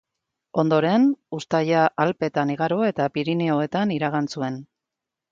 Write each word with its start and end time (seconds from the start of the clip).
Ondoren, 0.61 1.03
uztaila 1.39 1.83
Alpeetan 2.05 2.53
igaro 2.53 2.77
eta 2.87 3.07
Pirinioetan 3.17 3.93
iragan 3.97 4.31
zuen. 4.37 4.57